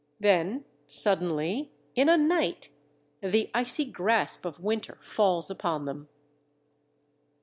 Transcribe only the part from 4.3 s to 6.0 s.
of winter falls upon